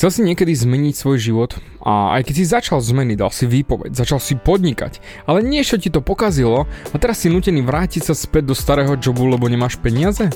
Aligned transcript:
Chcel 0.00 0.16
si 0.16 0.24
niekedy 0.24 0.56
zmeniť 0.56 0.96
svoj 0.96 1.20
život 1.20 1.60
a 1.84 2.16
aj 2.16 2.24
keď 2.24 2.34
si 2.40 2.48
začal 2.48 2.80
zmeny, 2.80 3.20
dal 3.20 3.28
si 3.28 3.44
výpoveď, 3.44 3.92
začal 3.92 4.16
si 4.16 4.32
podnikať, 4.32 4.96
ale 5.28 5.44
niečo 5.44 5.76
ti 5.76 5.92
to 5.92 6.00
pokazilo 6.00 6.64
a 6.64 6.96
teraz 6.96 7.20
si 7.20 7.28
nutený 7.28 7.60
vrátiť 7.60 8.08
sa 8.08 8.16
späť 8.16 8.48
do 8.48 8.56
starého 8.56 8.96
jobu, 8.96 9.28
lebo 9.28 9.44
nemáš 9.44 9.76
peniaze? 9.76 10.32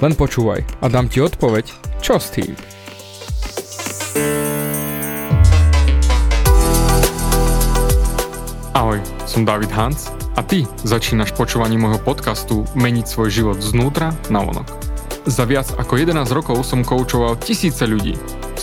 Len 0.00 0.16
počúvaj 0.16 0.64
a 0.80 0.88
dám 0.88 1.12
ti 1.12 1.20
odpoveď, 1.20 1.76
čo 2.00 2.16
s 2.16 2.32
tým. 2.32 2.56
Ahoj, 8.72 8.96
som 9.28 9.44
David 9.44 9.76
Hans 9.76 10.08
a 10.08 10.40
ty 10.40 10.64
začínaš 10.88 11.36
počúvanie 11.36 11.76
môjho 11.76 12.00
podcastu 12.00 12.64
Meniť 12.72 13.12
svoj 13.12 13.28
život 13.28 13.60
znútra 13.60 14.16
na 14.32 14.40
vonok. 14.40 14.72
Za 15.28 15.44
viac 15.44 15.68
ako 15.76 16.00
11 16.00 16.16
rokov 16.32 16.64
som 16.64 16.80
koučoval 16.80 17.36
tisíce 17.44 17.84
ľudí 17.84 18.16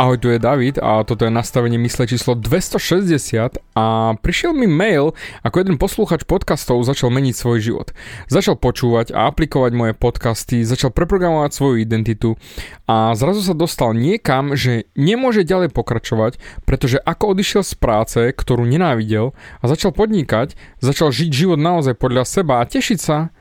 Ahoj, 0.00 0.16
tu 0.16 0.32
je 0.32 0.40
David 0.40 0.80
a 0.80 1.04
toto 1.04 1.28
je 1.28 1.32
nastavenie 1.36 1.76
mysle 1.76 2.08
číslo 2.08 2.32
260 2.32 3.60
a 3.76 4.16
prišiel 4.16 4.56
mi 4.56 4.64
mail, 4.64 5.12
ako 5.44 5.60
jeden 5.60 5.76
poslúchač 5.76 6.24
podcastov 6.24 6.80
začal 6.88 7.12
meniť 7.12 7.36
svoj 7.36 7.60
život. 7.60 7.92
Začal 8.32 8.56
počúvať 8.56 9.12
a 9.12 9.28
aplikovať 9.28 9.76
moje 9.76 9.92
podcasty, 9.92 10.64
začal 10.64 10.88
preprogramovať 10.88 11.52
svoju 11.52 11.84
identitu 11.84 12.40
a 12.88 13.12
zrazu 13.12 13.44
sa 13.44 13.52
dostal 13.52 13.92
niekam, 13.92 14.56
že 14.56 14.88
nemôže 14.96 15.44
ďalej 15.44 15.68
pokračovať, 15.68 16.40
pretože 16.64 16.96
ako 16.96 17.36
odišiel 17.36 17.60
z 17.60 17.74
práce, 17.76 18.20
ktorú 18.32 18.64
nenávidel 18.64 19.36
a 19.60 19.64
začal 19.68 19.92
podnikať, 19.92 20.56
začal 20.80 21.12
žiť 21.12 21.28
život 21.28 21.60
naozaj 21.60 21.92
podľa 22.00 22.24
seba 22.24 22.64
a 22.64 22.68
tešiť 22.68 22.96
sa, 22.96 23.36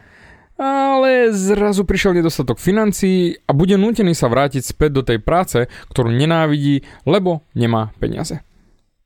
ale 0.59 1.31
zrazu 1.31 1.87
prišiel 1.87 2.19
nedostatok 2.19 2.59
financií 2.59 3.39
a 3.47 3.55
bude 3.55 3.79
nútený 3.79 4.11
sa 4.11 4.27
vrátiť 4.27 4.75
späť 4.75 4.91
do 4.91 5.03
tej 5.07 5.23
práce, 5.23 5.71
ktorú 5.95 6.11
nenávidí, 6.11 6.83
lebo 7.07 7.47
nemá 7.55 7.95
peniaze. 7.95 8.43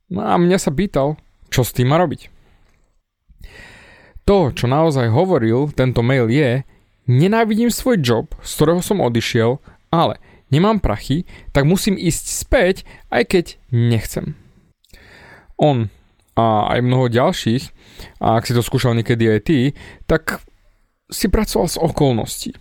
No 0.09 0.25
a 0.25 0.41
mňa 0.41 0.57
sa 0.57 0.73
pýtal, 0.73 1.21
čo 1.53 1.61
s 1.61 1.69
tým 1.69 1.93
má 1.93 2.01
robiť. 2.01 2.33
To, 4.25 4.49
čo 4.49 4.65
naozaj 4.65 5.13
hovoril 5.13 5.69
tento 5.77 6.01
mail 6.01 6.25
je, 6.25 6.65
nenávidím 7.05 7.69
svoj 7.69 8.01
job, 8.01 8.25
z 8.41 8.51
ktorého 8.57 8.81
som 8.81 9.03
odišiel, 9.03 9.61
ale 9.93 10.17
nemám 10.49 10.81
prachy, 10.81 11.29
tak 11.53 11.69
musím 11.69 11.99
ísť 11.99 12.25
späť, 12.33 12.75
aj 13.13 13.23
keď 13.29 13.45
nechcem. 13.69 14.33
On 15.61 15.93
a 16.33 16.73
aj 16.73 16.79
mnoho 16.81 17.13
ďalších, 17.13 17.63
a 18.17 18.41
ak 18.41 18.49
si 18.49 18.57
to 18.57 18.65
skúšal 18.65 18.97
niekedy 18.97 19.29
aj 19.29 19.39
ty, 19.45 19.59
tak 20.09 20.41
si 21.13 21.29
pracoval 21.29 21.69
z 21.69 21.77
okolností. 21.77 22.51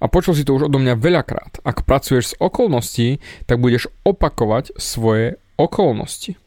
A 0.00 0.08
počul 0.08 0.32
si 0.32 0.48
to 0.48 0.56
už 0.56 0.72
odo 0.72 0.80
mňa 0.80 0.96
veľakrát. 0.96 1.60
Ak 1.60 1.84
pracuješ 1.84 2.32
z 2.32 2.38
okolností, 2.40 3.08
tak 3.44 3.60
budeš 3.60 3.92
opakovať 4.08 4.72
svoje 4.80 5.36
okolnosti. 5.60 6.40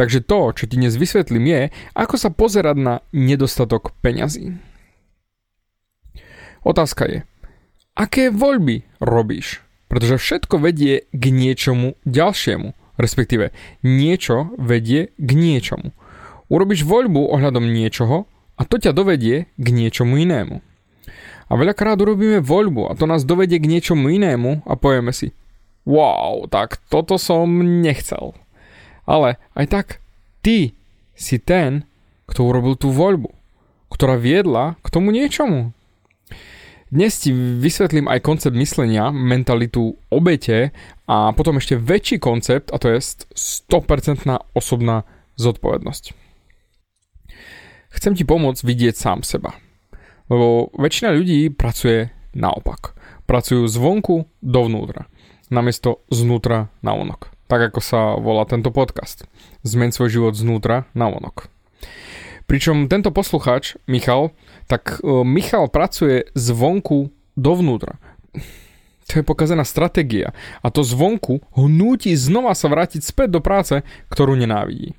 Takže 0.00 0.24
to, 0.24 0.56
čo 0.56 0.64
ti 0.64 0.80
dnes 0.80 0.96
vysvetlím 0.96 1.44
je, 1.44 1.62
ako 1.92 2.16
sa 2.16 2.32
pozerať 2.32 2.76
na 2.80 2.94
nedostatok 3.12 3.92
peňazí. 4.00 4.56
Otázka 6.64 7.04
je, 7.04 7.18
aké 7.92 8.32
voľby 8.32 8.88
robíš? 8.96 9.60
Pretože 9.92 10.16
všetko 10.16 10.56
vedie 10.56 11.04
k 11.12 11.24
niečomu 11.28 12.00
ďalšiemu, 12.08 12.72
respektíve 12.96 13.52
niečo 13.84 14.56
vedie 14.56 15.12
k 15.20 15.30
niečomu. 15.36 15.92
Urobíš 16.48 16.88
voľbu 16.88 17.28
ohľadom 17.36 17.68
niečoho 17.68 18.24
a 18.56 18.62
to 18.64 18.80
ťa 18.80 18.96
dovedie 18.96 19.52
k 19.60 19.66
niečomu 19.68 20.16
inému. 20.16 20.64
A 21.50 21.58
veľakrát 21.58 21.98
urobíme 21.98 22.38
voľbu 22.38 22.86
a 22.88 22.94
to 22.94 23.10
nás 23.10 23.26
dovedie 23.26 23.58
k 23.58 23.66
niečomu 23.66 24.06
inému 24.06 24.62
a 24.62 24.78
povieme 24.78 25.10
si 25.10 25.34
wow, 25.88 26.46
tak 26.46 26.78
toto 26.86 27.16
som 27.16 27.48
nechcel. 27.82 28.36
Ale 29.08 29.40
aj 29.58 29.66
tak, 29.66 29.86
ty 30.44 30.76
si 31.18 31.42
ten, 31.42 31.82
kto 32.30 32.46
urobil 32.46 32.78
tú 32.78 32.94
voľbu, 32.94 33.34
ktorá 33.90 34.14
viedla 34.14 34.78
k 34.86 34.88
tomu 34.92 35.10
niečomu. 35.10 35.74
Dnes 36.90 37.22
ti 37.22 37.30
vysvetlím 37.34 38.10
aj 38.10 38.22
koncept 38.22 38.54
myslenia, 38.58 39.14
mentalitu 39.14 39.94
obete 40.10 40.74
a 41.06 41.30
potom 41.30 41.62
ešte 41.62 41.78
väčší 41.78 42.18
koncept 42.18 42.74
a 42.74 42.82
to 42.82 42.90
je 42.90 42.98
100% 42.98 44.26
osobná 44.58 45.06
zodpovednosť. 45.38 46.04
Chcem 47.90 48.12
ti 48.14 48.26
pomôcť 48.26 48.62
vidieť 48.62 48.94
sám 48.94 49.22
seba. 49.22 49.54
Lebo 50.30 50.70
väčšina 50.78 51.10
ľudí 51.10 51.50
pracuje 51.50 52.14
naopak. 52.32 52.94
Pracujú 53.26 53.66
zvonku 53.66 54.30
dovnútra, 54.38 55.10
namiesto 55.50 56.06
znútra 56.10 56.70
na 56.80 56.94
onok. 56.94 57.34
Tak 57.50 57.74
ako 57.74 57.80
sa 57.82 58.14
volá 58.14 58.46
tento 58.46 58.70
podcast. 58.70 59.26
Zmeň 59.66 59.90
svoj 59.90 60.08
život 60.08 60.34
znútra 60.38 60.86
na 60.94 61.10
onok. 61.10 61.50
Pričom 62.46 62.90
tento 62.90 63.10
poslucháč, 63.14 63.78
Michal, 63.90 64.34
tak 64.70 65.02
uh, 65.02 65.26
Michal 65.26 65.70
pracuje 65.70 66.30
zvonku 66.34 67.10
dovnútra. 67.34 67.98
To 69.10 69.18
je 69.18 69.26
pokazená 69.26 69.66
stratégia. 69.66 70.30
A 70.62 70.70
to 70.70 70.86
zvonku 70.86 71.42
ho 71.42 71.64
núti 71.66 72.14
znova 72.14 72.54
sa 72.54 72.70
vrátiť 72.70 73.02
späť 73.02 73.34
do 73.34 73.40
práce, 73.42 73.82
ktorú 74.06 74.38
nenávidí. 74.38 74.94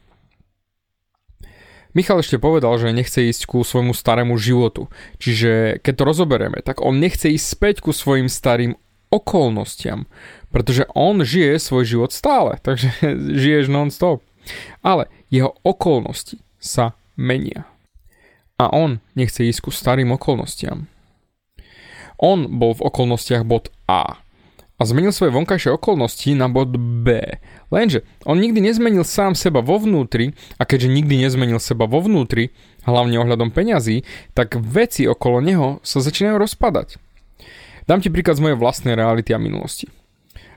Michal 1.91 2.23
ešte 2.23 2.39
povedal, 2.39 2.71
že 2.79 2.95
nechce 2.95 3.19
ísť 3.27 3.51
ku 3.51 3.67
svojmu 3.67 3.91
starému 3.91 4.39
životu. 4.39 4.87
Čiže 5.19 5.83
keď 5.83 5.93
to 5.95 6.03
rozoberieme, 6.07 6.59
tak 6.63 6.79
on 6.79 7.03
nechce 7.03 7.27
ísť 7.27 7.45
späť 7.45 7.75
ku 7.83 7.91
svojim 7.91 8.31
starým 8.31 8.79
okolnostiam, 9.11 10.07
pretože 10.55 10.87
on 10.95 11.19
žije 11.19 11.59
svoj 11.59 11.83
život 11.83 12.11
stále, 12.15 12.57
takže 12.65 12.89
žiješ 13.35 13.67
non-stop. 13.67 14.23
Ale 14.81 15.11
jeho 15.27 15.53
okolnosti 15.61 16.39
sa 16.57 16.95
menia. 17.19 17.67
A 18.55 18.71
on 18.71 19.03
nechce 19.17 19.43
ísť 19.43 19.67
ku 19.67 19.71
starým 19.73 20.13
okolnostiam. 20.15 20.87
On 22.21 22.45
bol 22.45 22.77
v 22.77 22.85
okolnostiach 22.85 23.41
bod 23.43 23.73
A 23.89 24.21
a 24.81 24.89
zmenil 24.89 25.13
svoje 25.13 25.29
vonkajšie 25.29 25.77
okolnosti 25.77 26.33
na 26.33 26.49
bod 26.49 26.73
B. 26.73 27.37
Lenže 27.69 28.01
on 28.25 28.41
nikdy 28.41 28.65
nezmenil 28.65 29.05
sám 29.05 29.37
seba 29.37 29.61
vo 29.61 29.77
vnútri 29.77 30.33
a 30.57 30.65
keďže 30.65 30.89
nikdy 30.89 31.21
nezmenil 31.21 31.61
seba 31.61 31.85
vo 31.85 32.01
vnútri, 32.01 32.49
hlavne 32.89 33.21
ohľadom 33.21 33.53
peňazí, 33.53 34.01
tak 34.33 34.57
veci 34.57 35.05
okolo 35.05 35.37
neho 35.37 35.77
sa 35.85 36.01
začínajú 36.01 36.41
rozpadať. 36.41 36.97
Dám 37.85 38.01
ti 38.01 38.09
príklad 38.09 38.41
z 38.41 38.49
mojej 38.49 38.57
vlastnej 38.57 38.97
reality 38.97 39.37
a 39.37 39.37
minulosti. 39.37 39.85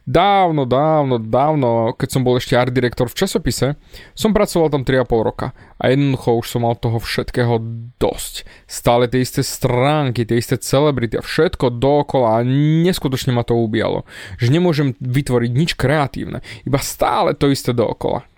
Dávno, 0.04 0.68
dávno, 0.68 1.16
dávno, 1.16 1.96
keď 1.96 2.08
som 2.12 2.28
bol 2.28 2.36
ešte 2.36 2.52
art 2.52 2.76
direktor 2.76 3.08
v 3.08 3.24
časopise, 3.24 3.80
som 4.12 4.36
pracoval 4.36 4.68
tam 4.68 4.84
3,5 4.84 5.08
roka 5.24 5.56
a 5.80 5.88
jednoducho 5.88 6.44
už 6.44 6.46
som 6.52 6.60
mal 6.68 6.76
toho 6.76 7.00
všetkého 7.00 7.56
dosť. 7.96 8.44
Stále 8.68 9.08
tie 9.08 9.24
isté 9.24 9.40
stránky, 9.40 10.28
tie 10.28 10.36
isté 10.36 10.60
celebrity 10.60 11.16
a 11.16 11.24
všetko 11.24 11.80
dookola 11.80 12.36
a 12.36 12.44
neskutočne 12.84 13.32
ma 13.32 13.48
to 13.48 13.56
ubíjalo. 13.56 14.04
Že 14.36 14.52
nemôžem 14.52 14.88
vytvoriť 15.00 15.50
nič 15.56 15.70
kreatívne, 15.72 16.44
iba 16.68 16.80
stále 16.84 17.32
to 17.32 17.48
isté 17.48 17.72
dookola. 17.72 18.28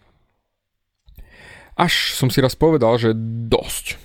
Až 1.74 2.14
som 2.14 2.30
si 2.30 2.38
raz 2.38 2.54
povedal, 2.54 2.94
že 2.94 3.10
dosť. 3.50 3.98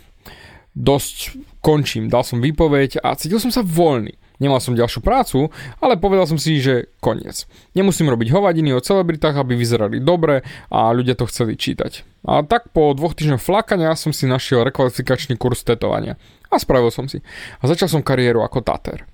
Dosť 0.73 1.37
končím, 1.61 2.09
dal 2.09 2.25
som 2.25 2.41
výpoveď 2.41 3.05
a 3.05 3.13
cítil 3.13 3.37
som 3.37 3.53
sa 3.53 3.61
voľný. 3.61 4.17
Nemal 4.41 4.57
som 4.57 4.73
ďalšiu 4.73 5.05
prácu, 5.05 5.53
ale 5.77 6.01
povedal 6.01 6.25
som 6.25 6.41
si, 6.41 6.57
že 6.57 6.89
koniec. 6.97 7.45
Nemusím 7.77 8.09
robiť 8.09 8.33
hovadiny 8.33 8.73
o 8.73 8.81
celebritách, 8.81 9.37
aby 9.37 9.53
vyzerali 9.53 10.01
dobre 10.01 10.41
a 10.73 10.89
ľudia 10.89 11.13
to 11.13 11.29
chceli 11.29 11.53
čítať. 11.53 12.25
A 12.25 12.41
tak 12.41 12.73
po 12.73 12.89
dvoch 12.97 13.13
týždňoch 13.13 13.37
flakania 13.37 13.93
som 13.93 14.09
si 14.09 14.25
našiel 14.25 14.65
rekvalifikačný 14.65 15.37
kurz 15.37 15.61
tetovania. 15.61 16.17
A 16.49 16.57
spravil 16.57 16.89
som 16.89 17.05
si. 17.05 17.21
A 17.61 17.69
začal 17.69 17.85
som 17.85 18.01
kariéru 18.01 18.41
ako 18.41 18.65
tater. 18.65 19.05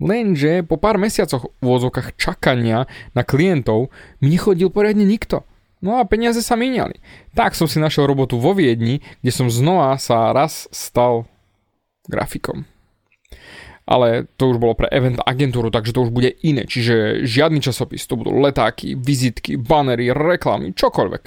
Lenže 0.00 0.64
po 0.64 0.80
pár 0.80 0.96
mesiacoch 0.96 1.52
v 1.60 1.64
úvodzovkách 1.68 2.16
čakania 2.16 2.88
na 3.12 3.20
klientov 3.20 3.92
mi 4.24 4.32
nechodil 4.32 4.72
poriadne 4.72 5.04
nikto. 5.04 5.44
No 5.84 6.00
a 6.00 6.08
peniaze 6.08 6.40
sa 6.40 6.56
míňali. 6.56 6.96
Tak 7.36 7.52
som 7.52 7.68
si 7.68 7.76
našiel 7.76 8.08
robotu 8.08 8.40
vo 8.40 8.56
Viedni, 8.56 9.04
kde 9.20 9.32
som 9.32 9.52
znova 9.52 9.96
sa 10.00 10.32
raz 10.32 10.68
stal 10.72 11.28
grafikom. 12.08 12.64
Ale 13.90 14.30
to 14.38 14.54
už 14.54 14.62
bolo 14.62 14.78
pre 14.78 14.86
event 14.94 15.18
agentúru, 15.26 15.74
takže 15.74 15.90
to 15.90 16.06
už 16.06 16.14
bude 16.14 16.30
iné. 16.46 16.62
Čiže 16.62 17.26
žiadny 17.26 17.58
časopis, 17.58 18.06
to 18.06 18.14
budú 18.14 18.30
letáky, 18.38 18.94
vizitky, 18.94 19.58
banery, 19.58 20.14
reklamy, 20.14 20.70
čokoľvek. 20.78 21.22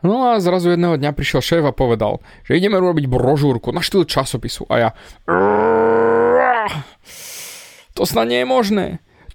No 0.00 0.32
a 0.32 0.40
zrazu 0.40 0.72
jedného 0.72 0.96
dňa 0.96 1.10
prišiel 1.10 1.42
šéf 1.42 1.64
a 1.66 1.76
povedal, 1.76 2.24
že 2.46 2.56
ideme 2.56 2.78
robiť 2.80 3.10
brožúrku 3.10 3.68
na 3.74 3.84
štýl 3.84 4.08
časopisu. 4.08 4.64
A 4.72 4.74
ja... 4.78 4.90
To 7.98 8.06
snad 8.06 8.30
nie 8.30 8.40
je 8.40 8.48
možné. 8.48 8.86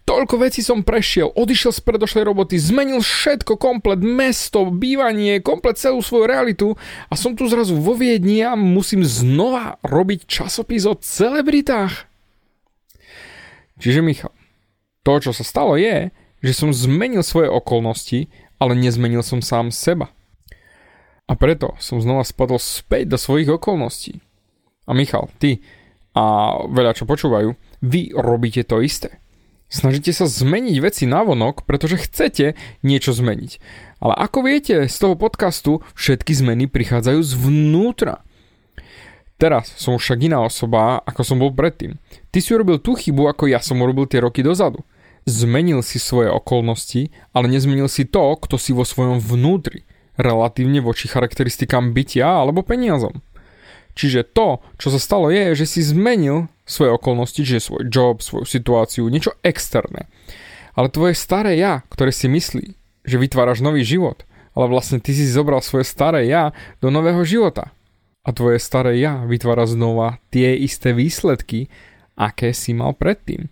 Toľko 0.03 0.35
vecí 0.43 0.59
som 0.59 0.83
prešiel, 0.83 1.31
odišiel 1.31 1.71
z 1.71 1.79
predošlej 1.79 2.27
roboty, 2.27 2.59
zmenil 2.59 2.99
všetko, 2.99 3.55
komplet 3.55 4.03
mesto, 4.03 4.67
bývanie, 4.67 5.39
komplet 5.39 5.79
celú 5.79 6.03
svoju 6.03 6.27
realitu 6.27 6.67
a 7.07 7.15
som 7.15 7.39
tu 7.39 7.47
zrazu 7.47 7.79
vo 7.79 7.95
Viedni 7.95 8.43
a 8.43 8.59
musím 8.59 9.07
znova 9.07 9.79
robiť 9.79 10.27
časopis 10.27 10.83
o 10.83 10.99
celebritách. 10.99 12.11
Čiže 13.79 14.03
Michal, 14.03 14.35
to, 15.07 15.23
čo 15.23 15.31
sa 15.31 15.47
stalo 15.47 15.79
je, 15.79 16.11
že 16.43 16.51
som 16.51 16.75
zmenil 16.75 17.23
svoje 17.23 17.47
okolnosti, 17.47 18.27
ale 18.59 18.75
nezmenil 18.75 19.23
som 19.23 19.39
sám 19.39 19.71
seba. 19.71 20.11
A 21.31 21.39
preto 21.39 21.79
som 21.79 22.03
znova 22.03 22.27
spadol 22.27 22.59
späť 22.59 23.15
do 23.15 23.17
svojich 23.17 23.47
okolností. 23.47 24.19
A 24.83 24.91
Michal, 24.91 25.31
ty 25.39 25.63
a 26.13 26.59
veľa 26.69 26.93
čo 26.93 27.09
počúvajú, 27.09 27.55
vy 27.81 28.13
robíte 28.13 28.61
to 28.67 28.83
isté. 28.83 29.22
Snažíte 29.73 30.13
sa 30.13 30.29
zmeniť 30.29 30.77
veci 30.85 31.09
vonok, 31.09 31.65
pretože 31.65 32.05
chcete 32.05 32.53
niečo 32.85 33.09
zmeniť. 33.09 33.57
Ale 33.97 34.13
ako 34.13 34.45
viete 34.45 34.85
z 34.85 34.95
toho 35.01 35.17
podcastu, 35.17 35.81
všetky 35.97 36.29
zmeny 36.29 36.69
prichádzajú 36.69 37.19
zvnútra. 37.25 38.21
Teraz 39.41 39.73
som 39.81 39.97
však 39.97 40.29
iná 40.29 40.45
osoba, 40.45 41.01
ako 41.01 41.21
som 41.25 41.41
bol 41.41 41.49
predtým. 41.49 41.97
Ty 42.29 42.37
si 42.37 42.53
urobil 42.53 42.77
tú 42.77 42.93
chybu, 42.93 43.25
ako 43.33 43.49
ja 43.49 43.57
som 43.57 43.81
urobil 43.81 44.05
tie 44.05 44.21
roky 44.21 44.45
dozadu. 44.45 44.85
Zmenil 45.25 45.81
si 45.81 45.97
svoje 45.97 46.29
okolnosti, 46.29 47.09
ale 47.33 47.49
nezmenil 47.49 47.89
si 47.89 48.05
to, 48.05 48.37
kto 48.37 48.61
si 48.61 48.77
vo 48.77 48.85
svojom 48.85 49.17
vnútri, 49.17 49.89
relatívne 50.21 50.85
voči 50.85 51.09
charakteristikám 51.09 51.97
bytia 51.97 52.45
alebo 52.45 52.61
peniazom. 52.61 53.25
Čiže 53.97 54.21
to, 54.37 54.61
čo 54.77 54.93
sa 54.93 55.01
stalo 55.01 55.33
je, 55.33 55.57
že 55.57 55.65
si 55.65 55.81
zmenil 55.81 56.52
svoje 56.63 56.91
okolnosti, 56.95 57.39
čiže 57.39 57.59
svoj 57.59 57.83
job, 57.91 58.23
svoju 58.23 58.47
situáciu, 58.47 59.11
niečo 59.11 59.35
externé. 59.43 60.07
Ale 60.73 60.89
tvoje 60.89 61.13
staré 61.13 61.59
ja, 61.59 61.85
ktoré 61.91 62.09
si 62.09 62.25
myslí, 62.31 62.73
že 63.05 63.21
vytváraš 63.21 63.61
nový 63.61 63.85
život, 63.85 64.25
ale 64.57 64.71
vlastne 64.71 64.97
ty 65.03 65.13
si 65.13 65.27
zobral 65.27 65.61
svoje 65.61 65.85
staré 65.85 66.25
ja 66.25 66.55
do 66.79 66.89
nového 66.89 67.21
života. 67.27 67.73
A 68.23 68.31
tvoje 68.31 68.57
staré 68.63 68.97
ja 69.03 69.27
vytvára 69.27 69.67
znova 69.67 70.23
tie 70.31 70.55
isté 70.55 70.95
výsledky, 70.95 71.67
aké 72.15 72.55
si 72.55 72.71
mal 72.71 72.95
predtým. 72.95 73.51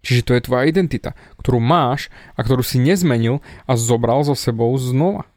Čiže 0.00 0.24
to 0.24 0.32
je 0.36 0.44
tvoja 0.44 0.68
identita, 0.68 1.16
ktorú 1.40 1.60
máš 1.60 2.08
a 2.36 2.44
ktorú 2.44 2.64
si 2.64 2.80
nezmenil 2.80 3.40
a 3.64 3.72
zobral 3.76 4.24
so 4.24 4.36
sebou 4.36 4.72
znova. 4.76 5.28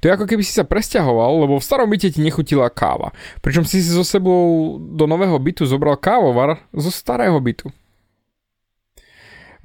To 0.00 0.08
je 0.08 0.14
ako 0.14 0.26
keby 0.28 0.42
si 0.42 0.52
sa 0.52 0.64
presťahoval, 0.66 1.46
lebo 1.46 1.58
v 1.58 1.66
starom 1.66 1.88
byte 1.90 2.12
ti 2.12 2.20
nechutila 2.20 2.68
káva. 2.68 3.14
Pričom 3.40 3.64
si 3.64 3.80
si 3.80 3.90
so 3.90 4.04
sebou 4.04 4.76
do 4.78 5.04
nového 5.08 5.36
bytu 5.38 5.64
zobral 5.64 5.96
kávovar 5.96 6.62
zo 6.74 6.90
starého 6.90 7.36
bytu. 7.40 7.68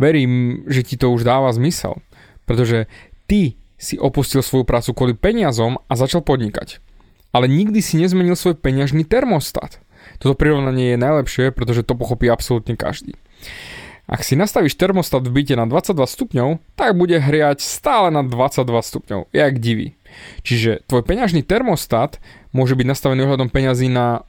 Verím, 0.02 0.66
že 0.66 0.82
ti 0.82 0.98
to 0.98 1.14
už 1.14 1.22
dáva 1.22 1.54
zmysel, 1.54 2.02
pretože 2.50 2.90
ty 3.30 3.62
si 3.78 3.98
opustil 3.98 4.42
svoju 4.42 4.66
prácu 4.66 4.94
kvôli 4.94 5.14
peniazom 5.18 5.78
a 5.90 5.94
začal 5.94 6.26
podnikať. 6.26 6.82
Ale 7.34 7.50
nikdy 7.50 7.82
si 7.82 7.98
nezmenil 8.02 8.38
svoj 8.38 8.58
peňažný 8.58 9.06
termostat. 9.06 9.82
Toto 10.18 10.38
prirovnanie 10.38 10.94
je 10.94 11.04
najlepšie, 11.04 11.46
pretože 11.54 11.86
to 11.86 11.98
pochopí 11.98 12.30
absolútne 12.30 12.78
každý. 12.78 13.18
Ak 14.10 14.26
si 14.26 14.36
nastavíš 14.36 14.76
termostat 14.76 15.24
v 15.24 15.32
byte 15.32 15.56
na 15.56 15.66
22 15.70 15.98
stupňov, 16.04 16.50
tak 16.76 16.98
bude 16.98 17.16
hriať 17.22 17.62
stále 17.62 18.10
na 18.10 18.26
22 18.26 18.66
stupňov, 18.68 19.22
jak 19.32 19.54
divý. 19.62 19.96
Čiže 20.44 20.84
tvoj 20.90 21.04
peňažný 21.08 21.46
termostat 21.46 22.20
môže 22.52 22.76
byť 22.76 22.88
nastavený 22.88 23.24
ohľadom 23.24 23.48
peňazí 23.48 23.88
na 23.88 24.28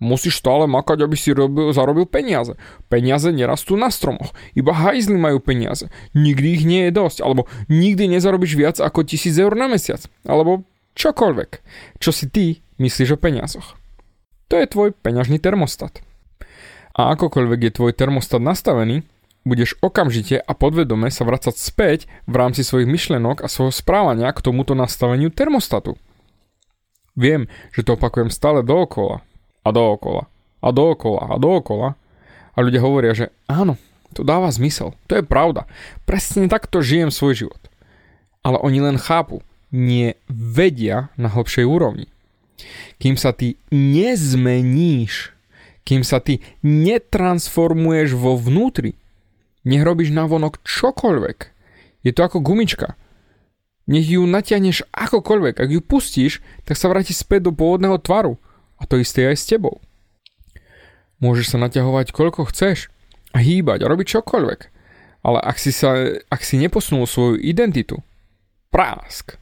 musíš 0.00 0.40
stále 0.40 0.64
makať, 0.64 1.04
aby 1.04 1.14
si 1.14 1.30
robil, 1.30 1.70
zarobil 1.76 2.08
peniaze. 2.08 2.56
Peniaze 2.88 3.30
nerastú 3.30 3.76
na 3.76 3.92
stromoch. 3.92 4.32
Iba 4.56 4.72
hajzly 4.72 5.20
majú 5.20 5.38
peniaze. 5.38 5.92
Nikdy 6.16 6.48
ich 6.56 6.64
nie 6.64 6.88
je 6.88 6.96
dosť. 6.96 7.20
Alebo 7.20 7.46
nikdy 7.68 8.08
nezarobíš 8.08 8.56
viac 8.56 8.76
ako 8.80 9.04
1000 9.04 9.36
eur 9.36 9.52
na 9.54 9.68
mesiac. 9.68 10.00
Alebo 10.24 10.64
čokoľvek, 10.96 11.50
čo 12.00 12.10
si 12.10 12.26
ty 12.32 12.64
myslíš 12.80 13.14
o 13.14 13.18
peniazoch. 13.20 13.76
To 14.50 14.58
je 14.58 14.66
tvoj 14.66 14.96
peňažný 14.96 15.38
termostat. 15.38 16.02
A 16.96 17.14
akokoľvek 17.14 17.60
je 17.70 17.76
tvoj 17.76 17.92
termostat 17.94 18.42
nastavený, 18.42 19.06
budeš 19.46 19.78
okamžite 19.80 20.36
a 20.36 20.52
podvedome 20.52 21.08
sa 21.08 21.24
vracať 21.24 21.54
späť 21.56 21.98
v 22.28 22.34
rámci 22.36 22.66
svojich 22.66 22.90
myšlenok 22.90 23.40
a 23.40 23.48
svojho 23.48 23.72
správania 23.72 24.28
k 24.34 24.44
tomuto 24.44 24.76
nastaveniu 24.76 25.32
termostatu. 25.32 25.96
Viem, 27.16 27.50
že 27.74 27.82
to 27.82 27.96
opakujem 27.98 28.30
stále 28.30 28.62
dookola 28.62 29.22
a 29.64 29.68
dookola 29.72 30.28
a 30.60 30.68
dookola 30.70 31.22
a 31.30 31.36
dookola 31.40 31.88
a 32.54 32.58
ľudia 32.60 32.80
hovoria, 32.84 33.12
že 33.16 33.32
áno, 33.48 33.80
to 34.12 34.26
dáva 34.26 34.50
zmysel, 34.50 34.94
to 35.06 35.18
je 35.18 35.24
pravda, 35.24 35.70
presne 36.04 36.50
takto 36.50 36.82
žijem 36.82 37.14
svoj 37.14 37.46
život. 37.46 37.62
Ale 38.42 38.58
oni 38.60 38.80
len 38.80 38.96
chápu, 38.96 39.44
nie 39.70 40.18
vedia 40.26 41.14
na 41.14 41.30
hlbšej 41.30 41.62
úrovni. 41.62 42.10
Kým 42.98 43.14
sa 43.14 43.30
ty 43.30 43.56
nezmeníš, 43.70 45.32
kým 45.84 46.06
sa 46.06 46.20
ty 46.20 46.44
netransformuješ 46.62 48.14
vo 48.14 48.36
vnútri, 48.36 48.96
nech 49.64 49.84
robíš 49.84 50.12
vonok 50.12 50.60
čokoľvek. 50.64 51.38
Je 52.00 52.12
to 52.16 52.20
ako 52.24 52.40
gumička. 52.40 52.96
Nech 53.90 54.08
ju 54.08 54.24
natiahneš 54.24 54.86
akokoľvek. 54.94 55.60
Ak 55.60 55.68
ju 55.68 55.80
pustíš, 55.84 56.40
tak 56.64 56.78
sa 56.78 56.88
vráti 56.88 57.12
späť 57.12 57.50
do 57.50 57.52
pôvodného 57.52 57.98
tvaru. 58.00 58.38
A 58.80 58.88
to 58.88 58.96
isté 58.96 59.28
aj 59.28 59.36
s 59.36 59.48
tebou. 59.50 59.82
Môžeš 61.20 61.52
sa 61.52 61.58
naťahovať 61.60 62.16
koľko 62.16 62.48
chceš 62.48 62.88
a 63.36 63.44
hýbať 63.44 63.84
a 63.84 63.90
robiť 63.90 64.06
čokoľvek. 64.16 64.60
Ale 65.20 65.38
ak 65.44 65.60
si, 65.60 65.68
sa, 65.68 65.92
ak 66.32 66.40
si 66.40 66.56
neposunul 66.56 67.04
svoju 67.04 67.36
identitu, 67.36 68.00
prásk, 68.72 69.36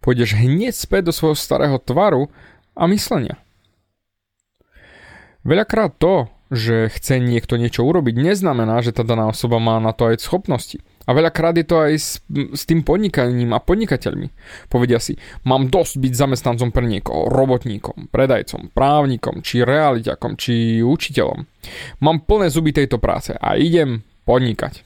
pôjdeš 0.00 0.40
hneď 0.40 0.72
späť 0.72 1.10
do 1.10 1.12
svojho 1.12 1.36
starého 1.36 1.76
tvaru 1.76 2.32
a 2.72 2.88
myslenia. 2.88 3.36
Veľakrát 5.46 5.94
to, 5.98 6.26
že 6.48 6.88
chce 6.88 7.20
niekto 7.20 7.60
niečo 7.60 7.84
urobiť, 7.84 8.16
neznamená, 8.16 8.80
že 8.80 8.96
tá 8.96 9.04
daná 9.04 9.28
osoba 9.28 9.60
má 9.60 9.76
na 9.78 9.92
to 9.92 10.08
aj 10.08 10.24
schopnosti. 10.24 10.80
A 11.08 11.16
veľakrát 11.16 11.56
je 11.56 11.64
to 11.64 11.76
aj 11.88 11.92
s, 11.96 12.08
s 12.28 12.62
tým 12.68 12.84
podnikaním 12.84 13.56
a 13.56 13.64
podnikateľmi. 13.64 14.28
Povedia 14.68 15.00
si, 15.00 15.16
mám 15.44 15.72
dosť 15.72 16.04
byť 16.04 16.12
zamestnancom 16.12 16.68
pre 16.68 16.84
niekoho, 16.84 17.32
robotníkom, 17.32 18.12
predajcom, 18.12 18.72
právnikom, 18.76 19.40
či 19.40 19.64
realitakom, 19.64 20.36
či 20.36 20.84
učiteľom. 20.84 21.48
Mám 22.04 22.28
plné 22.28 22.52
zuby 22.52 22.76
tejto 22.76 23.00
práce 23.00 23.32
a 23.32 23.56
idem 23.56 24.04
podnikať. 24.28 24.84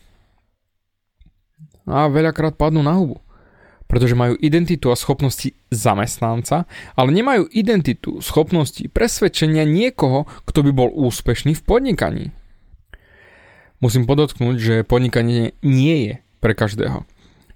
A 1.90 2.06
veľakrát 2.06 2.54
padnú 2.54 2.86
na 2.86 2.94
hubu 2.94 3.18
pretože 3.92 4.16
majú 4.16 4.40
identitu 4.40 4.88
a 4.88 4.96
schopnosti 4.96 5.52
zamestnanca, 5.68 6.64
ale 6.96 7.12
nemajú 7.12 7.52
identitu, 7.52 8.24
schopnosti, 8.24 8.80
presvedčenia 8.88 9.68
niekoho, 9.68 10.24
kto 10.48 10.64
by 10.64 10.72
bol 10.72 10.88
úspešný 10.88 11.52
v 11.52 11.62
podnikaní. 11.62 12.24
Musím 13.84 14.08
podotknúť, 14.08 14.56
že 14.56 14.74
podnikanie 14.88 15.52
nie 15.60 15.96
je 16.08 16.14
pre 16.40 16.56
každého. 16.56 17.04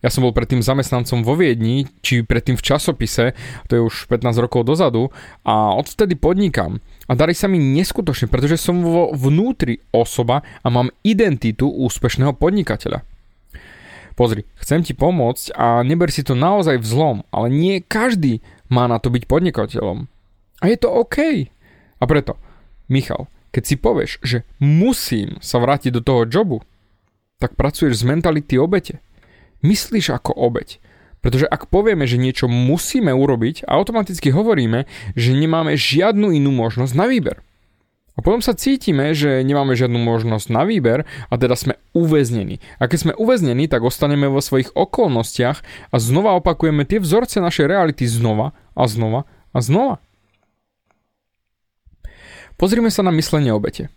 Ja 0.05 0.13
som 0.13 0.29
bol 0.29 0.37
predtým 0.37 0.61
zamestnancom 0.61 1.25
vo 1.25 1.41
Viedni, 1.41 1.89
či 2.05 2.21
predtým 2.21 2.61
v 2.61 2.67
časopise, 2.69 3.33
to 3.67 3.81
je 3.81 3.83
už 3.83 4.13
15 4.13 4.45
rokov 4.45 4.69
dozadu, 4.69 5.09
a 5.41 5.73
odvtedy 5.73 6.21
podnikám. 6.21 6.85
A 7.09 7.17
darí 7.17 7.33
sa 7.33 7.49
mi 7.49 7.57
neskutočne, 7.57 8.29
pretože 8.29 8.61
som 8.61 8.85
vo 8.85 9.09
vnútri 9.17 9.81
osoba 9.89 10.45
a 10.61 10.69
mám 10.69 10.93
identitu 11.01 11.65
úspešného 11.67 12.37
podnikateľa. 12.37 13.16
Pozri, 14.17 14.49
chcem 14.57 14.81
ti 14.81 14.97
pomôcť 14.97 15.53
a 15.53 15.85
neber 15.85 16.09
si 16.09 16.25
to 16.25 16.33
naozaj 16.33 16.81
vzlom, 16.81 17.21
ale 17.29 17.53
nie 17.53 17.85
každý 17.85 18.41
má 18.73 18.89
na 18.89 18.97
to 18.97 19.13
byť 19.13 19.29
podnikateľom. 19.29 20.09
A 20.61 20.65
je 20.73 20.77
to 20.81 20.89
OK. 20.89 21.47
A 22.01 22.05
preto, 22.09 22.41
Michal, 22.89 23.29
keď 23.53 23.63
si 23.69 23.77
povieš, 23.77 24.13
že 24.25 24.49
musím 24.57 25.37
sa 25.45 25.61
vrátiť 25.61 26.01
do 26.01 26.01
toho 26.01 26.25
jobu, 26.25 26.65
tak 27.37 27.61
pracuješ 27.61 28.01
z 28.01 28.09
mentality 28.09 28.57
obete. 28.57 29.05
Myslíš 29.61 30.17
ako 30.17 30.33
obeť. 30.33 30.81
Pretože 31.21 31.49
ak 31.49 31.69
povieme, 31.69 32.09
že 32.09 32.21
niečo 32.21 32.49
musíme 32.49 33.13
urobiť, 33.13 33.69
automaticky 33.69 34.33
hovoríme, 34.33 34.89
že 35.13 35.37
nemáme 35.37 35.77
žiadnu 35.77 36.33
inú 36.33 36.57
možnosť 36.57 36.93
na 36.97 37.05
výber. 37.05 37.45
A 38.17 38.25
potom 38.25 38.41
sa 38.41 38.57
cítime, 38.57 39.13
že 39.13 39.45
nemáme 39.45 39.77
žiadnu 39.77 40.01
možnosť 40.01 40.49
na 40.49 40.65
výber 40.65 41.05
a 41.29 41.35
teda 41.37 41.53
sme 41.53 41.77
uväznení. 41.93 42.65
A 42.81 42.89
keď 42.89 42.99
sme 42.99 43.13
uväznení, 43.13 43.69
tak 43.69 43.85
ostaneme 43.85 44.33
vo 44.33 44.41
svojich 44.41 44.73
okolnostiach 44.73 45.61
a 45.93 45.97
znova 46.01 46.33
opakujeme 46.41 46.89
tie 46.89 46.97
vzorce 46.97 47.45
našej 47.45 47.69
reality 47.69 48.09
znova 48.09 48.57
a 48.73 48.89
znova 48.89 49.29
a 49.53 49.61
znova. 49.61 50.01
Pozrime 52.57 52.89
sa 52.89 53.05
na 53.05 53.13
myslenie 53.13 53.53
obete. 53.53 53.93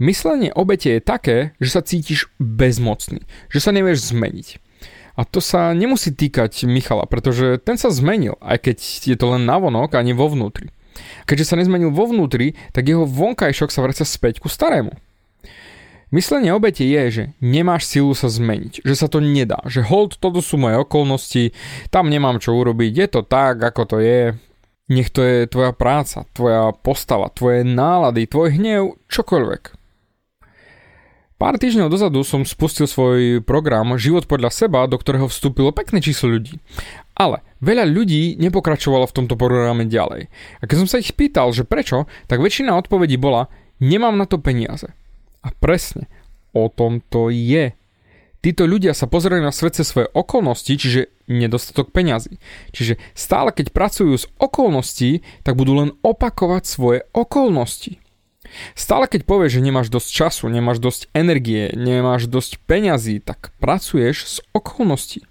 Myslenie 0.00 0.48
obete 0.56 0.96
je 0.96 1.04
také, 1.04 1.36
že 1.60 1.76
sa 1.76 1.84
cítiš 1.84 2.32
bezmocný, 2.40 3.20
že 3.52 3.60
sa 3.60 3.72
nevieš 3.72 4.16
zmeniť. 4.16 4.48
A 5.16 5.24
to 5.24 5.40
sa 5.40 5.72
nemusí 5.72 6.12
týkať 6.12 6.68
Michala, 6.68 7.08
pretože 7.08 7.56
ten 7.64 7.80
sa 7.80 7.88
zmenil, 7.88 8.36
aj 8.44 8.68
keď 8.68 8.76
je 9.12 9.16
to 9.16 9.32
len 9.32 9.48
navonok 9.48 9.96
a 9.96 10.04
nie 10.04 10.12
vo 10.12 10.28
vnútri. 10.28 10.68
Keďže 11.24 11.52
sa 11.52 11.58
nezmenil 11.58 11.92
vo 11.92 12.08
vnútri, 12.08 12.54
tak 12.70 12.88
jeho 12.88 13.04
vonkajšok 13.04 13.70
sa 13.72 13.84
vracia 13.84 14.06
späť 14.06 14.40
ku 14.42 14.48
starému. 14.48 14.94
Myslenie 16.14 16.54
obete 16.54 16.86
je, 16.86 17.02
že 17.10 17.24
nemáš 17.42 17.90
silu 17.90 18.14
sa 18.14 18.30
zmeniť, 18.30 18.86
že 18.86 18.94
sa 18.94 19.10
to 19.10 19.18
nedá, 19.18 19.58
že 19.66 19.82
hold, 19.82 20.22
toto 20.22 20.38
sú 20.38 20.54
moje 20.54 20.78
okolnosti, 20.78 21.50
tam 21.90 22.06
nemám 22.06 22.38
čo 22.38 22.54
urobiť, 22.54 22.92
je 22.94 23.06
to 23.10 23.20
tak, 23.26 23.58
ako 23.58 23.82
to 23.84 23.96
je. 23.98 24.38
Nech 24.86 25.10
to 25.10 25.18
je 25.18 25.50
tvoja 25.50 25.74
práca, 25.74 26.22
tvoja 26.30 26.70
postava, 26.70 27.26
tvoje 27.34 27.66
nálady, 27.66 28.30
tvoj 28.30 28.54
hnev, 28.54 29.02
čokoľvek. 29.10 29.74
Pár 31.36 31.60
týždňov 31.60 31.92
dozadu 31.92 32.24
som 32.24 32.48
spustil 32.48 32.88
svoj 32.88 33.44
program 33.44 33.98
Život 34.00 34.24
podľa 34.24 34.54
seba, 34.54 34.88
do 34.88 34.96
ktorého 34.96 35.28
vstúpilo 35.28 35.68
pekné 35.68 36.00
číslo 36.00 36.32
ľudí. 36.32 36.56
Ale 37.16 37.40
veľa 37.64 37.88
ľudí 37.88 38.36
nepokračovalo 38.36 39.08
v 39.08 39.16
tomto 39.16 39.40
programe 39.40 39.88
ďalej. 39.88 40.28
A 40.60 40.62
keď 40.68 40.76
som 40.84 40.88
sa 40.88 41.00
ich 41.00 41.16
pýtal, 41.16 41.48
že 41.56 41.64
prečo, 41.64 42.04
tak 42.28 42.44
väčšina 42.44 42.76
odpovedí 42.76 43.16
bola, 43.16 43.48
nemám 43.80 44.20
na 44.20 44.28
to 44.28 44.36
peniaze. 44.36 44.92
A 45.40 45.48
presne, 45.56 46.12
o 46.52 46.68
tom 46.68 47.00
to 47.00 47.32
je. 47.32 47.72
Títo 48.44 48.68
ľudia 48.68 48.92
sa 48.92 49.10
pozerajú 49.10 49.42
na 49.42 49.50
svet 49.50 49.80
cez 49.80 49.88
svoje 49.90 50.12
okolnosti, 50.12 50.70
čiže 50.70 51.10
nedostatok 51.26 51.90
peňazí. 51.90 52.38
Čiže 52.70 53.00
stále 53.16 53.50
keď 53.50 53.74
pracujú 53.74 54.14
z 54.14 54.28
okolností, 54.38 55.24
tak 55.42 55.58
budú 55.58 55.82
len 55.82 55.90
opakovať 56.04 56.62
svoje 56.68 57.00
okolnosti. 57.10 57.98
Stále 58.78 59.10
keď 59.10 59.26
povieš, 59.26 59.58
že 59.58 59.64
nemáš 59.66 59.88
dosť 59.90 60.08
času, 60.12 60.44
nemáš 60.46 60.78
dosť 60.78 61.10
energie, 61.10 61.74
nemáš 61.74 62.30
dosť 62.30 62.62
peňazí, 62.70 63.18
tak 63.18 63.50
pracuješ 63.58 64.16
z 64.22 64.36
okolností. 64.54 65.26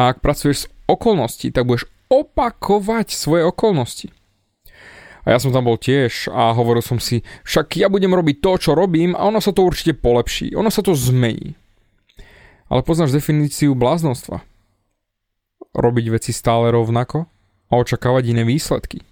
A 0.00 0.12
ak 0.12 0.24
pracuješ 0.24 0.64
z 0.64 0.66
okolností, 0.90 1.54
tak 1.54 1.70
budeš 1.70 1.86
opakovať 2.10 3.14
svoje 3.14 3.46
okolnosti. 3.46 4.10
A 5.22 5.36
ja 5.36 5.38
som 5.38 5.54
tam 5.54 5.68
bol 5.68 5.76
tiež 5.78 6.32
a 6.32 6.50
hovoril 6.56 6.82
som 6.82 6.98
si, 6.98 7.22
však 7.46 7.78
ja 7.78 7.86
budem 7.92 8.10
robiť 8.10 8.40
to, 8.42 8.52
čo 8.58 8.70
robím 8.74 9.14
a 9.14 9.28
ono 9.28 9.38
sa 9.38 9.54
to 9.54 9.62
určite 9.62 10.00
polepší, 10.00 10.56
ono 10.56 10.72
sa 10.72 10.82
to 10.82 10.96
zmení. 10.96 11.54
Ale 12.66 12.82
poznáš 12.82 13.14
definíciu 13.14 13.76
bláznostva. 13.76 14.42
Robiť 15.70 16.06
veci 16.10 16.32
stále 16.34 16.74
rovnako 16.74 17.30
a 17.70 17.72
očakávať 17.78 18.34
iné 18.34 18.42
výsledky. 18.42 19.06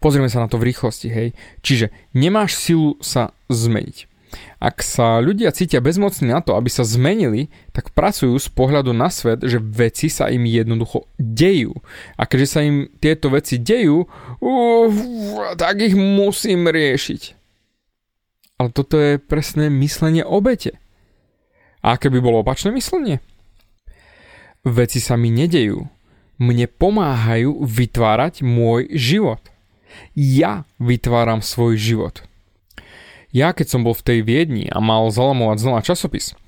Pozrieme 0.00 0.28
sa 0.28 0.44
na 0.44 0.48
to 0.52 0.60
v 0.60 0.68
rýchlosti, 0.68 1.08
hej. 1.08 1.28
Čiže 1.64 1.88
nemáš 2.12 2.56
silu 2.60 3.00
sa 3.00 3.32
zmeniť. 3.48 4.13
Ak 4.58 4.80
sa 4.80 5.20
ľudia 5.20 5.52
cítia 5.52 5.84
bezmocní 5.84 6.32
na 6.32 6.40
to, 6.40 6.56
aby 6.56 6.72
sa 6.72 6.86
zmenili, 6.86 7.52
tak 7.76 7.92
pracujú 7.92 8.34
z 8.40 8.48
pohľadu 8.50 8.96
na 8.96 9.12
svet, 9.12 9.44
že 9.44 9.60
veci 9.60 10.08
sa 10.08 10.32
im 10.32 10.48
jednoducho 10.48 11.06
dejú. 11.20 11.74
A 12.16 12.24
keďže 12.24 12.48
sa 12.48 12.60
im 12.64 12.88
tieto 12.98 13.28
veci 13.28 13.60
dejú, 13.60 14.04
uh, 14.04 14.86
tak 15.58 15.84
ich 15.84 15.94
musím 15.94 16.70
riešiť. 16.70 17.22
Ale 18.58 18.70
toto 18.70 18.96
je 18.96 19.18
presné 19.18 19.68
myslenie 19.68 20.22
obete. 20.22 20.78
A 21.84 22.00
aké 22.00 22.08
by 22.08 22.18
bolo 22.22 22.40
opačné 22.40 22.72
myslenie? 22.72 23.20
Veci 24.64 25.02
sa 25.02 25.20
mi 25.20 25.28
nedejú. 25.28 25.84
Mne 26.40 26.66
pomáhajú 26.66 27.60
vytvárať 27.60 28.40
môj 28.40 28.88
život. 28.96 29.42
Ja 30.16 30.64
vytváram 30.80 31.44
svoj 31.44 31.76
život. 31.76 32.24
Ja 33.34 33.50
keď 33.50 33.66
som 33.66 33.82
bol 33.82 33.98
v 33.98 34.06
tej 34.06 34.18
Viedni 34.22 34.70
a 34.70 34.78
mal 34.78 35.10
zalamovať 35.10 35.56
znova 35.58 35.82
časopis, 35.82 36.38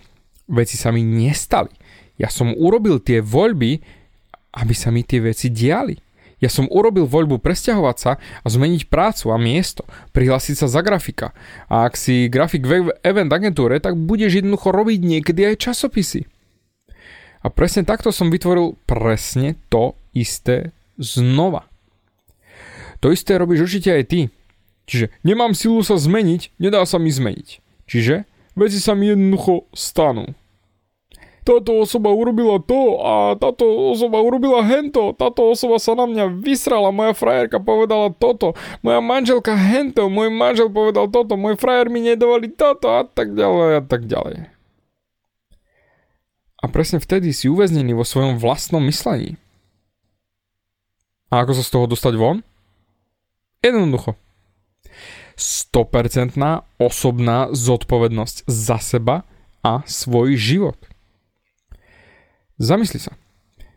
veci 0.46 0.78
sa 0.78 0.94
mi 0.94 1.02
nestali. 1.02 1.74
Ja 2.14 2.30
som 2.30 2.54
urobil 2.54 3.02
tie 3.02 3.18
voľby, 3.18 3.82
aby 4.54 4.74
sa 4.74 4.94
mi 4.94 5.02
tie 5.02 5.18
veci 5.18 5.50
diali. 5.50 5.98
Ja 6.38 6.52
som 6.52 6.68
urobil 6.68 7.08
voľbu 7.08 7.40
presťahovať 7.40 7.96
sa 7.96 8.12
a 8.20 8.46
zmeniť 8.46 8.92
prácu 8.92 9.32
a 9.32 9.40
miesto, 9.40 9.88
prihlásiť 10.12 10.62
sa 10.62 10.66
za 10.68 10.84
grafika. 10.84 11.32
A 11.66 11.88
ak 11.88 11.96
si 11.98 12.28
grafik 12.28 12.68
v 12.68 12.92
event 13.02 13.32
agentúre, 13.32 13.80
tak 13.80 13.96
budeš 13.96 14.38
jednoducho 14.38 14.70
robiť 14.70 15.00
niekedy 15.00 15.42
aj 15.48 15.64
časopisy. 15.66 16.28
A 17.40 17.46
presne 17.48 17.88
takto 17.88 18.12
som 18.12 18.28
vytvoril 18.28 18.76
presne 18.84 19.56
to 19.72 19.96
isté 20.12 20.76
znova. 21.00 21.66
To 23.00 23.12
isté 23.12 23.36
robíš 23.40 23.72
určite 23.72 23.90
aj 23.92 24.04
ty. 24.08 24.20
Čiže 24.86 25.10
nemám 25.26 25.52
silu 25.52 25.82
sa 25.82 25.98
zmeniť, 25.98 26.56
nedá 26.62 26.86
sa 26.86 27.02
mi 27.02 27.10
zmeniť. 27.10 27.48
Čiže 27.90 28.26
veci 28.54 28.78
sa 28.78 28.94
mi 28.94 29.10
jednoducho 29.10 29.66
stanú. 29.74 30.32
Táto 31.46 31.78
osoba 31.78 32.10
urobila 32.10 32.58
to 32.58 32.98
a 32.98 33.38
táto 33.38 33.94
osoba 33.94 34.18
urobila 34.18 34.66
hento, 34.66 35.14
táto 35.14 35.54
osoba 35.54 35.78
sa 35.78 35.94
na 35.94 36.02
mňa 36.02 36.42
vysrala, 36.42 36.90
moja 36.90 37.14
frajerka 37.14 37.62
povedala 37.62 38.10
toto, 38.10 38.58
moja 38.82 38.98
manželka 38.98 39.54
hento, 39.54 40.10
môj 40.10 40.26
manžel 40.26 40.66
povedal 40.66 41.06
toto, 41.06 41.38
môj 41.38 41.54
frajer 41.54 41.86
mi 41.86 42.02
nedovali 42.02 42.50
toto 42.50 42.90
a 42.90 43.06
tak 43.06 43.38
ďalej 43.38 43.78
a 43.78 43.82
tak 43.86 44.10
ďalej. 44.10 44.50
A 46.58 46.64
presne 46.66 46.98
vtedy 46.98 47.30
si 47.30 47.46
uväznený 47.46 47.94
vo 47.94 48.02
svojom 48.02 48.42
vlastnom 48.42 48.82
myslení. 48.82 49.38
A 51.30 51.46
ako 51.46 51.54
sa 51.54 51.62
z 51.62 51.70
toho 51.70 51.86
dostať 51.86 52.14
von? 52.18 52.42
Jednoducho. 53.62 54.18
100% 55.36 56.34
osobná 56.80 57.52
zodpovednosť 57.52 58.48
za 58.48 58.80
seba 58.80 59.28
a 59.60 59.84
svoj 59.84 60.34
život. 60.34 60.80
Zamysli 62.56 62.98
sa. 62.98 63.12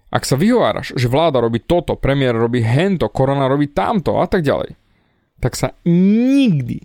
Ak 0.09 0.25
sa 0.25 0.39
vyhováraš, 0.39 0.95
že 0.97 1.11
vláda 1.11 1.37
robí 1.43 1.61
toto, 1.61 1.99
premiér 1.99 2.33
robí 2.33 2.65
hento, 2.65 3.11
korona 3.13 3.45
robí 3.45 3.69
tamto 3.69 4.17
a 4.17 4.25
tak 4.25 4.41
ďalej, 4.41 4.73
tak 5.37 5.53
sa 5.53 5.75
nikdy 5.85 6.81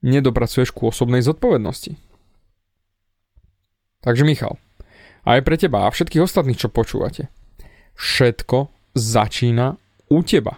nedopracuješ 0.00 0.72
ku 0.72 0.88
osobnej 0.88 1.20
zodpovednosti. 1.20 1.92
Takže 4.00 4.24
Michal, 4.24 4.56
aj 5.28 5.44
pre 5.44 5.60
teba 5.60 5.84
a 5.84 5.92
všetkých 5.92 6.24
ostatných, 6.24 6.56
čo 6.56 6.72
počúvate, 6.72 7.28
všetko 8.00 8.72
začína 8.96 9.76
u 10.08 10.18
teba. 10.24 10.56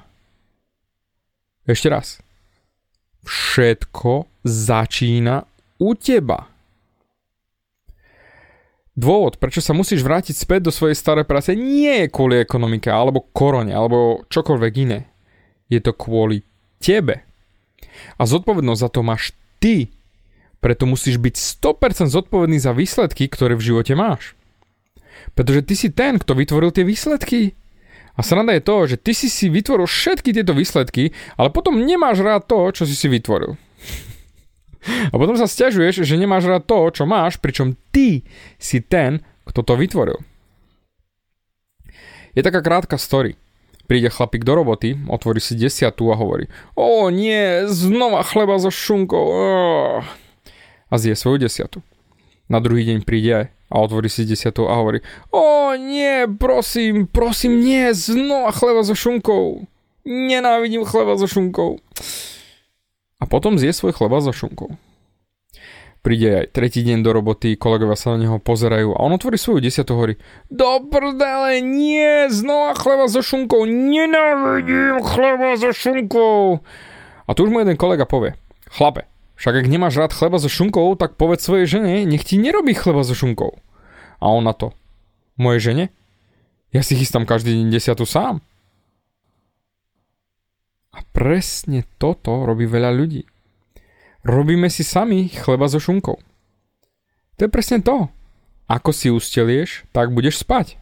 Ešte 1.67 1.91
raz. 1.91 2.23
Všetko 3.23 4.27
začína 4.43 5.47
u 5.79 5.95
teba. 5.95 6.51
Dôvod, 8.93 9.41
prečo 9.41 9.65
sa 9.65 9.73
musíš 9.73 10.05
vrátiť 10.05 10.37
späť 10.37 10.69
do 10.69 10.73
svojej 10.75 10.93
starej 10.93 11.25
práce, 11.25 11.57
nie 11.57 12.05
je 12.05 12.13
kvôli 12.13 12.45
ekonomike, 12.45 12.93
alebo 12.93 13.25
korone, 13.33 13.73
alebo 13.73 14.29
čokoľvek 14.29 14.73
iné. 14.85 15.09
Je 15.73 15.81
to 15.81 15.97
kvôli 15.97 16.45
tebe. 16.77 17.25
A 18.21 18.23
zodpovednosť 18.29 18.83
za 18.85 18.91
to 18.93 19.01
máš 19.01 19.33
ty. 19.65 19.89
Preto 20.61 20.85
musíš 20.85 21.17
byť 21.17 21.35
100% 21.35 22.13
zodpovedný 22.13 22.61
za 22.61 22.77
výsledky, 22.77 23.33
ktoré 23.33 23.57
v 23.57 23.73
živote 23.73 23.97
máš. 23.97 24.37
Pretože 25.33 25.65
ty 25.65 25.75
si 25.75 25.89
ten, 25.89 26.21
kto 26.21 26.37
vytvoril 26.37 26.71
tie 26.71 26.85
výsledky. 26.85 27.57
A 28.13 28.21
sranda 28.21 28.53
je 28.53 28.65
to, 28.65 28.77
že 28.85 28.97
ty 29.01 29.13
si 29.17 29.33
si 29.33 29.49
vytvoril 29.49 29.89
všetky 29.89 30.37
tieto 30.37 30.53
výsledky, 30.53 31.17
ale 31.41 31.49
potom 31.49 31.81
nemáš 31.81 32.21
rád 32.21 32.45
to, 32.45 32.69
čo 32.77 32.85
si 32.85 32.93
si 32.93 33.09
vytvoril. 33.09 33.57
A 34.83 35.15
potom 35.15 35.39
sa 35.39 35.47
stiažuješ, 35.47 36.03
že 36.03 36.21
nemáš 36.21 36.51
rád 36.51 36.67
to, 36.67 36.91
čo 36.91 37.05
máš, 37.07 37.39
pričom 37.39 37.79
ty 37.95 38.27
si 38.59 38.83
ten, 38.83 39.23
kto 39.47 39.63
to 39.63 39.75
vytvoril. 39.79 40.19
Je 42.33 42.43
taká 42.43 42.65
krátka 42.65 42.97
story. 42.97 43.37
Príde 43.87 44.09
chlapík 44.09 44.47
do 44.47 44.57
roboty, 44.57 44.97
otvorí 45.11 45.43
si 45.43 45.59
desiatu 45.59 46.09
a 46.09 46.17
hovorí 46.17 46.49
O 46.73 47.13
nie, 47.13 47.69
znova 47.69 48.25
chleba 48.25 48.57
so 48.57 48.73
šunkou. 48.73 49.21
Oh. 49.21 50.01
A 50.89 50.95
zje 50.97 51.13
svoju 51.13 51.45
desiatu. 51.45 51.85
Na 52.49 52.61
druhý 52.61 52.89
deň 52.89 53.05
príde 53.05 53.53
a 53.73 53.81
otvorí 53.81 54.13
si 54.13 54.29
desiatu 54.29 54.69
a 54.69 54.77
hovorí 54.77 55.01
O 55.33 55.73
nie, 55.73 56.29
prosím, 56.29 57.09
prosím, 57.09 57.65
nie, 57.65 57.97
znova 57.97 58.53
chleba 58.53 58.85
so 58.85 58.93
šunkou. 58.93 59.65
Nenávidím 60.05 60.85
chleba 60.85 61.17
so 61.17 61.25
šunkou. 61.25 61.81
A 63.17 63.25
potom 63.25 63.57
zje 63.57 63.73
svoj 63.73 63.97
chleba 63.97 64.21
so 64.21 64.37
šunkou. 64.37 64.77
Príde 66.03 66.43
aj 66.43 66.47
tretí 66.51 66.83
deň 66.83 67.07
do 67.07 67.15
roboty, 67.15 67.55
kolegovia 67.55 67.95
sa 67.95 68.19
na 68.19 68.27
neho 68.27 68.43
pozerajú 68.43 68.91
a 68.91 69.07
on 69.07 69.15
otvorí 69.15 69.39
svoju 69.39 69.63
desiatu 69.63 69.95
a 69.95 69.99
hovorí 70.03 70.15
Do 70.51 70.83
prdele, 70.91 71.63
nie, 71.63 72.27
znova 72.27 72.75
chleba 72.75 73.07
so 73.07 73.23
šunkou, 73.23 73.63
nenávidím 73.71 74.99
chleba 74.99 75.55
so 75.55 75.71
šunkou. 75.71 76.59
A 77.23 77.31
tu 77.39 77.47
už 77.47 77.55
mu 77.55 77.63
jeden 77.63 77.79
kolega 77.79 78.03
povie, 78.03 78.35
chlape, 78.67 79.07
však 79.39 79.63
ak 79.63 79.71
nemáš 79.71 79.95
rád 79.95 80.11
chleba 80.11 80.43
so 80.43 80.51
šunkou, 80.51 80.99
tak 80.99 81.15
povedz 81.15 81.47
svojej 81.47 81.79
žene, 81.79 82.03
nech 82.03 82.27
ti 82.27 82.35
nerobí 82.35 82.75
chleba 82.75 83.07
so 83.07 83.15
šunkou. 83.15 83.62
A 84.23 84.31
on 84.31 84.47
to, 84.55 84.71
moje 85.35 85.59
žene? 85.59 85.91
Ja 86.71 86.87
si 86.87 86.95
chystám 86.95 87.27
každý 87.27 87.59
deň 87.59 87.75
desiatu 87.75 88.07
sám. 88.07 88.39
A 90.95 91.03
presne 91.11 91.83
toto 91.99 92.47
robí 92.47 92.71
veľa 92.71 92.95
ľudí. 92.95 93.27
Robíme 94.23 94.71
si 94.71 94.87
sami 94.87 95.27
chleba 95.27 95.67
so 95.67 95.83
šunkou. 95.83 96.23
To 97.37 97.41
je 97.43 97.51
presne 97.51 97.83
to. 97.83 98.07
Ako 98.71 98.95
si 98.95 99.11
ustelieš, 99.11 99.83
tak 99.91 100.15
budeš 100.15 100.47
spať. 100.47 100.79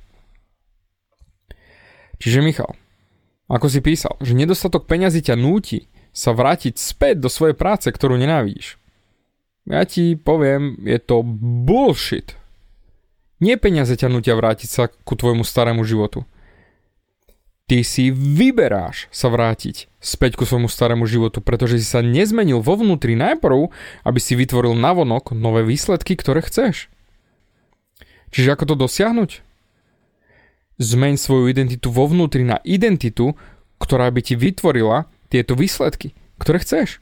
Čiže 2.21 2.45
Michal, 2.45 2.77
ako 3.49 3.73
si 3.73 3.81
písal, 3.81 4.21
že 4.21 4.37
nedostatok 4.37 4.85
peňazí 4.85 5.25
ťa 5.25 5.41
núti 5.41 5.89
sa 6.13 6.37
vrátiť 6.37 6.77
späť 6.77 7.25
do 7.25 7.33
svojej 7.33 7.57
práce, 7.57 7.89
ktorú 7.89 8.21
nenávidíš. 8.21 8.77
Ja 9.65 9.87
ti 9.89 10.19
poviem, 10.19 10.77
je 10.85 10.99
to 11.01 11.25
bullshit. 11.25 12.40
Nie 13.41 13.57
peniaze 13.57 13.97
ťa 13.97 14.13
nutia 14.13 14.37
vrátiť 14.37 14.69
sa 14.69 14.85
ku 14.89 15.17
tvojmu 15.17 15.43
starému 15.43 15.81
životu. 15.83 16.29
Ty 17.65 17.87
si 17.87 18.13
vyberáš 18.13 19.09
sa 19.15 19.33
vrátiť 19.33 19.89
späť 20.03 20.37
ku 20.37 20.45
svojmu 20.45 20.69
starému 20.69 21.09
životu, 21.09 21.41
pretože 21.41 21.81
si 21.81 21.87
sa 21.89 22.05
nezmenil 22.05 22.61
vo 22.61 22.77
vnútri 22.77 23.17
najprv, 23.17 23.73
aby 24.05 24.19
si 24.21 24.37
vytvoril 24.37 24.77
navonok 24.77 25.33
nové 25.33 25.65
výsledky, 25.65 26.19
ktoré 26.19 26.45
chceš. 26.45 26.93
Čiže 28.35 28.59
ako 28.59 28.75
to 28.75 28.75
dosiahnuť? 28.75 29.31
Zmeň 30.83 31.15
svoju 31.17 31.49
identitu 31.49 31.89
vo 31.89 32.11
vnútri 32.11 32.45
na 32.45 32.59
identitu, 32.67 33.39
ktorá 33.79 34.11
by 34.13 34.21
ti 34.21 34.35
vytvorila 34.37 35.09
tieto 35.33 35.57
výsledky, 35.57 36.13
ktoré 36.43 36.61
chceš. 36.61 36.99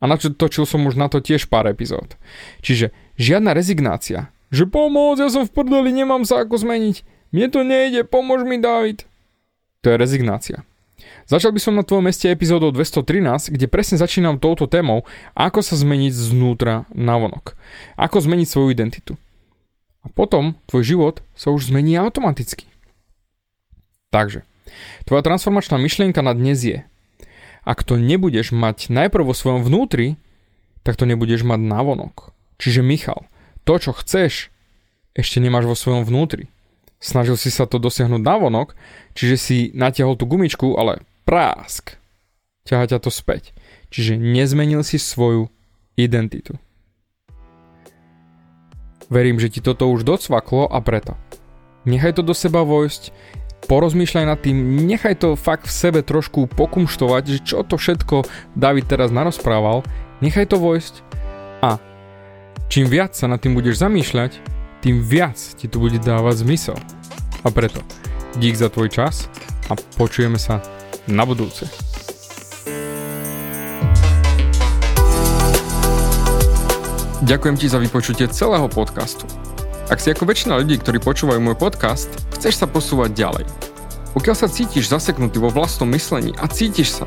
A 0.00 0.08
točil 0.16 0.64
som 0.64 0.88
už 0.88 0.96
na 0.96 1.12
to 1.12 1.20
tiež 1.20 1.52
pár 1.52 1.68
epizód. 1.68 2.16
Čiže 2.64 2.94
žiadna 3.20 3.52
rezignácia. 3.52 4.32
Že 4.50 4.66
pomôcť, 4.70 5.20
ja 5.22 5.28
som 5.30 5.46
v 5.46 5.54
prdeli, 5.54 5.94
nemám 5.94 6.26
sa 6.26 6.42
ako 6.42 6.58
zmeniť. 6.58 7.06
Mne 7.30 7.46
to 7.50 7.60
nejde, 7.62 8.02
pomôž 8.06 8.42
mi, 8.42 8.58
David. 8.58 9.06
To 9.86 9.94
je 9.94 9.96
rezignácia. 9.96 10.66
Začal 11.30 11.54
by 11.54 11.60
som 11.62 11.78
na 11.78 11.86
tvojom 11.86 12.10
meste 12.10 12.26
epizódou 12.26 12.74
213, 12.74 13.54
kde 13.54 13.70
presne 13.70 13.96
začínam 13.96 14.42
touto 14.42 14.66
témou, 14.66 15.06
ako 15.38 15.62
sa 15.62 15.78
zmeniť 15.78 16.10
znútra 16.10 16.90
na 16.90 17.14
vonok. 17.16 17.54
Ako 17.94 18.18
zmeniť 18.18 18.50
svoju 18.50 18.74
identitu. 18.74 19.14
A 20.02 20.10
potom 20.10 20.58
tvoj 20.66 20.82
život 20.82 21.16
sa 21.38 21.54
už 21.54 21.70
zmení 21.70 21.94
automaticky. 21.94 22.66
Takže, 24.10 24.42
tvoja 25.06 25.22
transformačná 25.22 25.78
myšlienka 25.78 26.18
na 26.18 26.34
dnes 26.34 26.66
je 26.66 26.82
ak 27.64 27.86
to 27.86 28.00
nebudeš 28.00 28.50
mať 28.50 28.90
najprv 28.90 29.30
vo 29.30 29.34
svojom 29.36 29.62
vnútri, 29.62 30.16
tak 30.82 30.96
to 30.96 31.04
nebudeš 31.04 31.44
mať 31.44 31.60
navonok. 31.60 32.32
Čiže 32.58 32.82
Michal, 32.82 33.29
to 33.70 33.78
čo 33.78 33.94
chceš, 33.94 34.50
ešte 35.14 35.38
nemáš 35.38 35.70
vo 35.70 35.78
svojom 35.78 36.02
vnútri. 36.02 36.50
Snažil 36.98 37.38
si 37.38 37.54
sa 37.54 37.70
to 37.70 37.78
dosiahnuť 37.78 38.18
navonok, 38.18 38.74
čiže 39.14 39.36
si 39.38 39.56
natiahol 39.78 40.18
tú 40.18 40.26
gumičku, 40.26 40.74
ale 40.74 41.06
prásk. 41.22 41.94
Ťaha 42.66 42.90
ťa 42.90 42.98
to 42.98 43.14
späť. 43.14 43.54
Čiže 43.94 44.18
nezmenil 44.18 44.82
si 44.82 44.98
svoju 44.98 45.54
identitu. 45.94 46.58
Verím, 49.06 49.38
že 49.38 49.46
ti 49.54 49.62
toto 49.62 49.86
už 49.86 50.02
docvaklo 50.02 50.66
a 50.66 50.82
preto. 50.82 51.14
Nechaj 51.86 52.18
to 52.18 52.26
do 52.26 52.34
seba 52.34 52.66
vojsť, 52.66 53.14
porozmýšľaj 53.70 54.26
nad 54.26 54.38
tým, 54.42 54.82
nechaj 54.82 55.14
to 55.22 55.38
fakt 55.38 55.70
v 55.70 55.78
sebe 55.78 56.00
trošku 56.02 56.50
pokumštovať, 56.58 57.22
že 57.22 57.38
čo 57.46 57.62
to 57.62 57.78
všetko 57.78 58.26
David 58.58 58.90
teraz 58.90 59.14
narozprával, 59.14 59.86
nechaj 60.18 60.50
to 60.50 60.58
vojsť 60.58 61.06
a 61.62 61.78
čím 62.68 62.90
viac 62.90 63.16
sa 63.16 63.30
nad 63.30 63.40
tým 63.40 63.56
budeš 63.56 63.80
zamýšľať, 63.80 64.42
tým 64.84 65.00
viac 65.00 65.38
ti 65.38 65.70
to 65.70 65.80
bude 65.80 66.02
dávať 66.02 66.44
zmysel. 66.44 66.76
A 67.40 67.48
preto, 67.48 67.80
dík 68.36 68.58
za 68.58 68.68
tvoj 68.68 68.92
čas 68.92 69.30
a 69.70 69.78
počujeme 69.96 70.36
sa 70.36 70.60
na 71.08 71.24
budúce. 71.24 71.64
Ďakujem 77.20 77.56
ti 77.60 77.66
za 77.68 77.78
vypočutie 77.78 78.26
celého 78.32 78.66
podcastu. 78.66 79.28
Ak 79.86 80.00
si 80.02 80.10
ako 80.10 80.26
väčšina 80.26 80.58
ľudí, 80.58 80.80
ktorí 80.80 80.98
počúvajú 80.98 81.38
môj 81.38 81.54
podcast, 81.54 82.08
chceš 82.34 82.58
sa 82.58 82.66
posúvať 82.66 83.14
ďalej. 83.14 83.44
Pokiaľ 84.16 84.36
sa 84.38 84.50
cítiš 84.50 84.90
zaseknutý 84.90 85.38
vo 85.38 85.52
vlastnom 85.52 85.86
myslení 85.94 86.34
a 86.40 86.50
cítiš 86.50 86.98
sa, 86.98 87.06